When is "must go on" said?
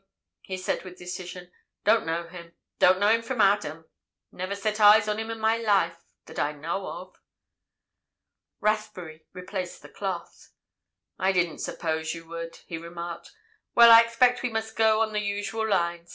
14.49-15.13